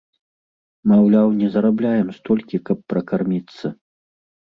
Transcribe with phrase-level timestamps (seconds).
[0.91, 3.65] Маўляў, не зарабляем столькі, каб пракарміцца.